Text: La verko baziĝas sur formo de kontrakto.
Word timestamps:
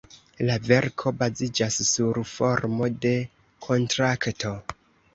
La 0.45 0.53
verko 0.67 1.13
baziĝas 1.19 1.79
sur 1.91 2.21
formo 2.33 2.91
de 3.07 3.15
kontrakto. 3.71 4.61